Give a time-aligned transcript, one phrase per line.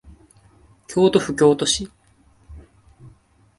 [0.87, 1.91] 京都府京都市